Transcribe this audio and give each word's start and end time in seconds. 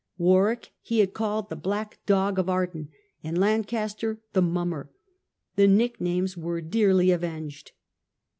Warwick 0.17 0.71
he 0.81 0.97
had 0.97 1.13
called" 1.13 1.49
the 1.51 1.55
black 1.55 2.03
dog 2.07 2.39
of 2.39 2.49
Arden", 2.49 2.89
and 3.23 3.37
Lancaster" 3.37 4.19
the 4.33 4.41
mummer". 4.41 4.89
The 5.57 5.67
nicknames 5.67 6.35
were 6.35 6.59
dearly 6.59 7.11
avenged. 7.11 7.73